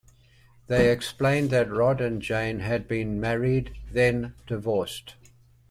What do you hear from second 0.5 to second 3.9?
They explained that Rod and Jane had been married